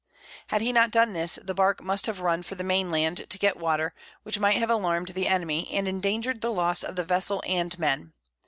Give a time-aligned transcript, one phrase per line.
[0.47, 3.37] Had he not done this, the Bark must have run for the Main Land to
[3.37, 3.93] get Water,
[4.23, 8.11] which might have alarm'd the Enemy, and endanger'd the Loss of the Vessel and Men.